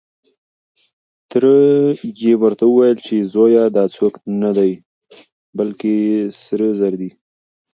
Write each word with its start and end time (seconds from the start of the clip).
تره 1.29 1.53
يې 2.21 2.33
ورته 2.41 2.63
وويل 2.67 2.97
چې 3.05 3.15
زويه 3.33 3.63
دا 3.75 3.83
څوک 3.95 4.13
نه 4.41 4.51
دی، 4.57 4.71
بلکې 5.57 5.95
سره 6.43 6.65
زر 6.79 6.93
دي. 7.01 7.11